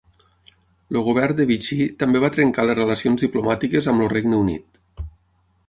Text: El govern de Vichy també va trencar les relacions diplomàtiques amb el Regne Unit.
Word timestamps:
El 0.93 0.97
govern 1.07 1.37
de 1.39 1.45
Vichy 1.51 1.77
també 1.99 2.21
va 2.25 2.31
trencar 2.37 2.65
les 2.69 2.79
relacions 2.81 3.27
diplomàtiques 3.27 3.93
amb 3.93 4.07
el 4.07 4.13
Regne 4.17 4.43
Unit. 4.47 4.85